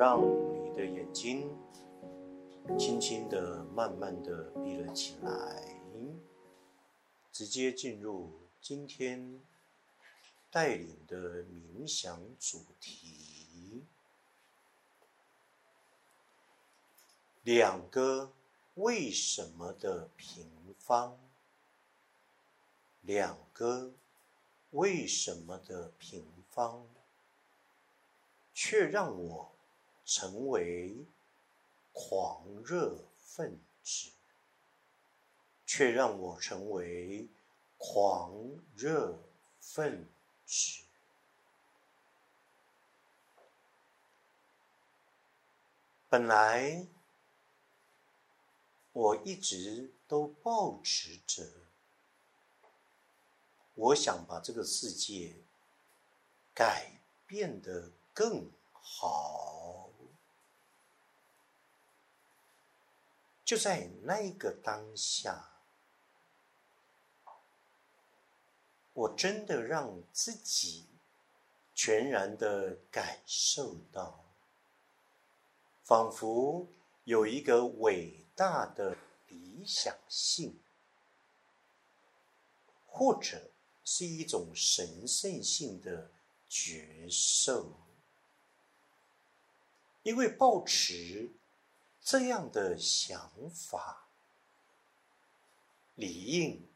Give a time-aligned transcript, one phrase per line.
[0.00, 0.18] 让
[0.64, 1.54] 你的眼睛
[2.78, 5.78] 轻轻的、慢慢的闭了起来，
[7.30, 8.32] 直接进入
[8.62, 9.42] 今天
[10.50, 13.84] 带领的冥想主题：
[17.42, 18.32] 两个
[18.76, 21.18] 为什么的平方。
[23.02, 23.92] 两个
[24.70, 26.86] 为什么的平方，
[28.54, 29.52] 却让我
[30.04, 31.06] 成为
[31.92, 34.10] 狂热分子，
[35.66, 37.28] 却让我成为
[37.78, 38.32] 狂
[38.74, 39.18] 热
[39.60, 40.08] 分
[40.46, 40.82] 子。
[46.08, 46.86] 本来
[48.92, 51.44] 我一直都保持着。
[53.74, 55.36] 我想把这个世界
[56.52, 59.59] 改变得更好。
[63.50, 65.50] 就在那个当下，
[68.92, 70.86] 我真的让自己
[71.74, 74.24] 全然的感受到，
[75.82, 76.68] 仿佛
[77.02, 80.56] 有一个伟大的理想性，
[82.86, 83.50] 或者。
[83.82, 86.12] 是一种神圣性的
[86.48, 87.72] 觉受，
[90.04, 91.28] 因为抱持
[92.10, 94.08] 这样的想法，
[95.94, 96.68] 理应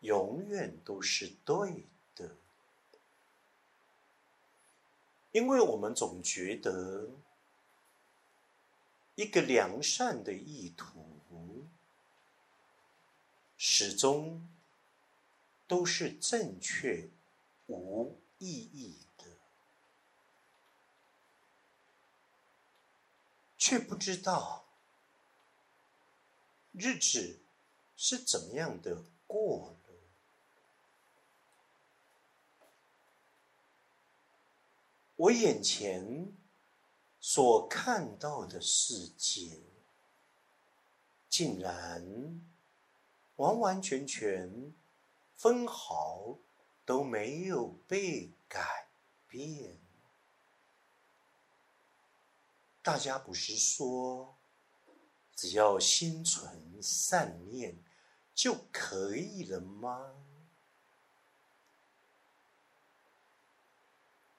[0.00, 2.34] 永远都是对的，
[5.30, 7.08] 因为我们总觉得
[9.14, 11.68] 一个良善的意图
[13.56, 14.44] 始终。
[15.68, 17.08] 都是正确、
[17.68, 19.24] 无意义的，
[23.56, 24.64] 却不知道
[26.72, 27.38] 日子
[27.96, 29.94] 是怎么样的过了。
[35.16, 36.32] 我眼前
[37.20, 39.60] 所看到的世界，
[41.28, 42.40] 竟然
[43.36, 44.72] 完完全全。
[45.40, 46.36] 分毫
[46.84, 48.88] 都没有被改
[49.26, 49.78] 变。
[52.82, 54.36] 大家不是说，
[55.40, 57.74] 只要心存善念
[58.34, 60.12] 就可以了吗？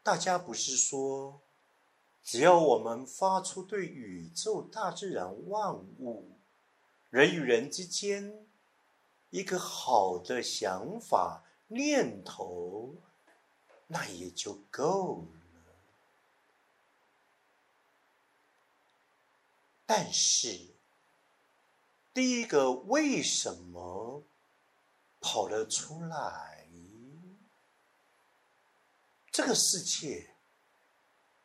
[0.03, 1.41] 大家不是说，
[2.23, 6.37] 只要我们发出对宇宙、大自然、万物、
[7.09, 8.45] 人与人之间。
[9.31, 12.93] 一个好的想法、念头，
[13.87, 15.73] 那也就够了。
[19.87, 20.70] 但是，
[22.13, 24.23] 第一个为什么
[25.21, 26.67] 跑了出来？
[29.31, 30.35] 这个世界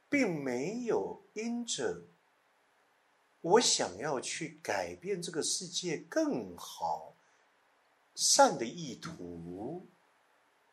[0.09, 2.03] 并没有因着
[3.41, 7.15] 我想要去改变这个世界更好。
[8.16, 9.87] 善的意图，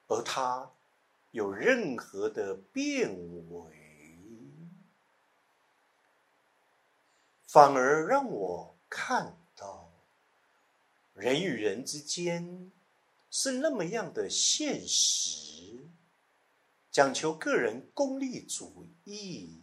[0.07, 0.71] 而他
[1.31, 3.13] 有任何的变
[3.51, 4.17] 为，
[7.45, 9.37] 反而让我看
[11.13, 12.71] 人与人之间
[13.29, 15.79] 是那么样的现实，
[16.91, 19.59] 讲求个人功利主义，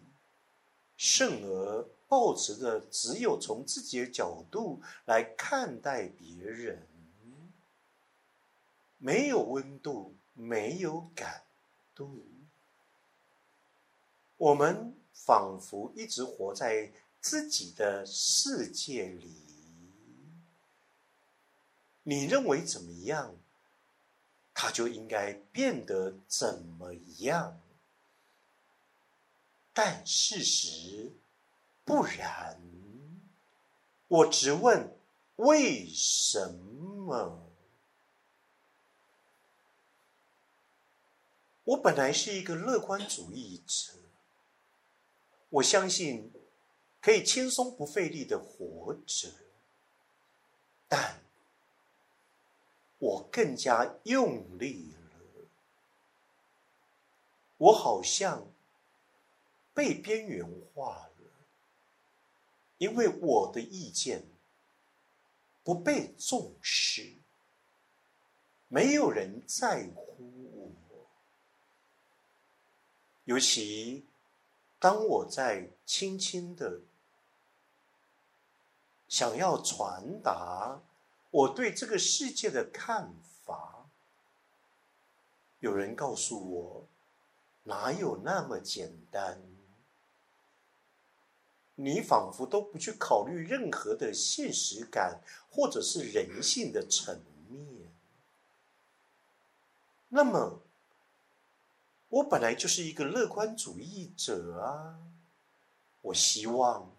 [0.96, 6.86] 甚而抱持着只有从自己的角度来看待别人。
[8.98, 11.42] 没有温度，没有感
[11.94, 12.22] 度。
[14.36, 19.49] 我们仿佛一直活在自己的世界里。
[22.02, 23.36] 你认为怎么样，
[24.54, 27.60] 它就应该变得怎么样。
[29.72, 31.12] 但事实
[31.84, 32.60] 不然。
[34.08, 34.96] 我只问
[35.36, 37.46] 为什么。
[41.62, 43.92] 我本来是一个乐观主义者，
[45.50, 46.32] 我相信
[47.00, 49.28] 可以轻松不费力的活着，
[50.88, 51.22] 但
[53.00, 55.46] 我更加用力了，
[57.56, 58.46] 我好像
[59.72, 61.32] 被边缘化了，
[62.76, 64.22] 因为我的意见
[65.64, 67.16] 不被重视，
[68.68, 70.70] 没有人在乎我。
[73.24, 74.06] 尤其
[74.78, 76.80] 当我在轻轻的
[79.08, 80.82] 想要传达
[81.30, 83.86] 我对这个世界的看法，
[85.60, 86.88] 有人告诉我，
[87.64, 89.40] 哪有那么简单？
[91.76, 97.90] 你仿佛都不去考虑任何的现实感，或者是人性的层面。
[100.08, 100.60] 那么，
[102.08, 104.98] 我本来就是一个乐观主义者啊！
[106.02, 106.94] 我希望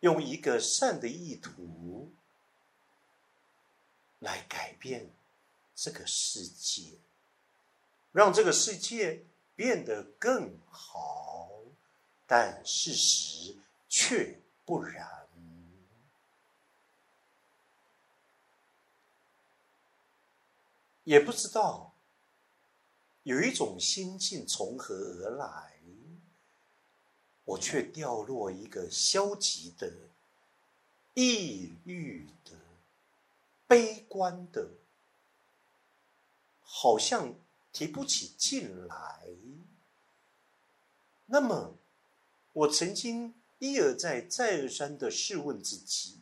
[0.00, 1.62] 用一个善的意图
[4.22, 5.10] 来改变
[5.74, 6.92] 这个世界，
[8.12, 9.24] 让这个世界
[9.54, 11.50] 变得更好。
[12.24, 13.56] 但事实
[13.88, 15.28] 却不然，
[21.04, 21.92] 也不知道
[23.24, 25.74] 有一种心境从何而来，
[27.44, 29.92] 我却掉落一个消极的、
[31.12, 32.52] 抑郁的、
[33.72, 34.68] 悲观的，
[36.62, 37.34] 好像
[37.72, 39.28] 提不起劲来。
[41.26, 41.74] 那么。
[42.54, 46.18] 我曾经一而再、再而三的试问自己：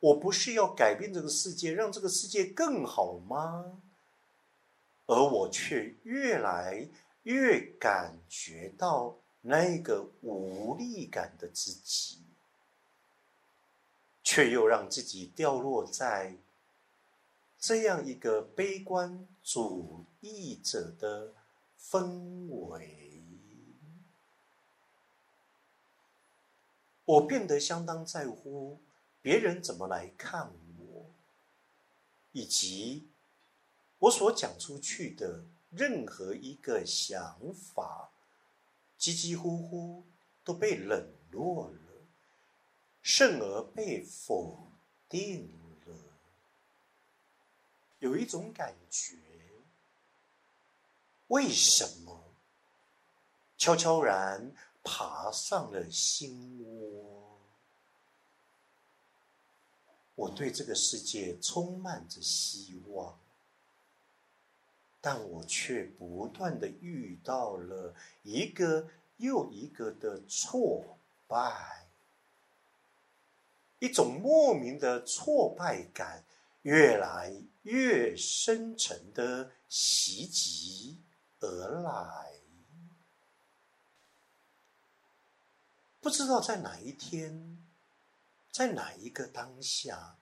[0.00, 3.80] 我不是要改变这个世界，让这个世界更好吗？
[5.06, 6.86] 而我却越来
[7.22, 12.18] 越感觉到那个无力感的自己，
[14.22, 16.36] 却又让自己掉落在
[17.62, 21.32] 这样一个悲观主义者的
[21.80, 23.22] 氛围。
[27.04, 28.80] 我变得相当在乎
[29.20, 31.06] 别人怎么来看我，
[32.32, 33.06] 以及
[34.00, 38.10] 我所讲出去的任何一个想法，
[38.98, 40.02] 几几乎乎
[40.42, 41.78] 都被冷落了，
[43.02, 44.66] 甚而被否
[45.08, 45.61] 定了。
[48.02, 49.16] 有一种感觉，
[51.28, 52.20] 为什么
[53.56, 54.52] 悄悄然？
[54.84, 57.38] 爬上了心窝，
[60.16, 63.16] 我对这个世界充满着希望，
[65.00, 67.94] 但我却不断的遇到了
[68.24, 68.88] 一个
[69.18, 71.86] 又一个的挫败，
[73.78, 76.24] 一种莫名的挫败感
[76.62, 81.00] 越来越深沉的袭击
[81.40, 82.32] 而来。
[86.00, 87.64] 不知道在哪一天，
[88.50, 90.16] 在哪一个当下，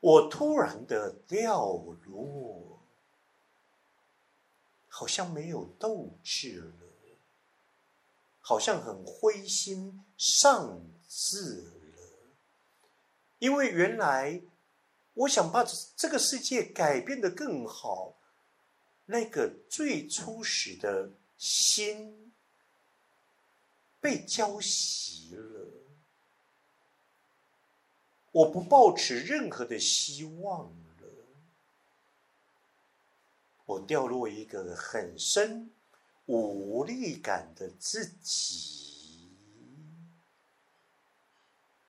[0.00, 1.72] 我突然的掉
[2.06, 2.78] 落，
[4.88, 6.72] 好像没有斗志了，
[8.40, 12.32] 好像很灰心丧志了。
[13.40, 14.40] 因为原来
[15.18, 15.64] 我想把
[15.96, 18.14] 这个世界改变的更好，
[19.06, 22.32] 那个最初始的心。
[24.00, 25.72] 被浇熄了，
[28.30, 31.08] 我不抱持任何的希望了，
[33.66, 35.72] 我掉落一个很深
[36.26, 38.87] 无力感的自己。